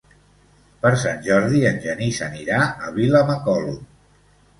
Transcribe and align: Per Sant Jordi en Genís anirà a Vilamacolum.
Per 0.85 0.91
Sant 1.01 1.19
Jordi 1.27 1.61
en 1.71 1.77
Genís 1.83 2.21
anirà 2.29 2.57
a 2.87 2.95
Vilamacolum. 2.97 3.77